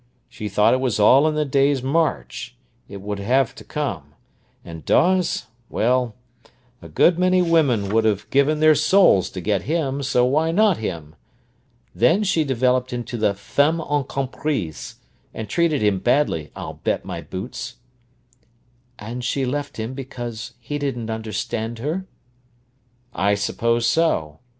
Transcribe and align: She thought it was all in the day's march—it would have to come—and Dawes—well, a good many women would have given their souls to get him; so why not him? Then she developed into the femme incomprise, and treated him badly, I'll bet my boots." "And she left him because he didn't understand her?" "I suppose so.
She 0.27 0.49
thought 0.49 0.73
it 0.73 0.79
was 0.79 0.99
all 0.99 1.27
in 1.27 1.35
the 1.35 1.45
day's 1.45 1.83
march—it 1.83 3.01
would 3.03 3.19
have 3.19 3.53
to 3.53 3.63
come—and 3.63 4.83
Dawes—well, 4.83 6.15
a 6.81 6.89
good 6.89 7.19
many 7.19 7.43
women 7.43 7.93
would 7.93 8.03
have 8.05 8.27
given 8.31 8.59
their 8.59 8.73
souls 8.73 9.29
to 9.29 9.39
get 9.39 9.61
him; 9.61 10.01
so 10.01 10.25
why 10.25 10.49
not 10.51 10.77
him? 10.77 11.13
Then 11.93 12.23
she 12.23 12.43
developed 12.43 12.93
into 12.93 13.15
the 13.15 13.35
femme 13.35 13.77
incomprise, 13.79 14.95
and 15.35 15.47
treated 15.47 15.83
him 15.83 15.99
badly, 15.99 16.49
I'll 16.55 16.79
bet 16.83 17.05
my 17.05 17.21
boots." 17.21 17.75
"And 18.97 19.23
she 19.23 19.45
left 19.45 19.77
him 19.77 19.93
because 19.93 20.55
he 20.59 20.79
didn't 20.79 21.11
understand 21.11 21.77
her?" 21.77 22.07
"I 23.13 23.35
suppose 23.35 23.85
so. 23.85 24.39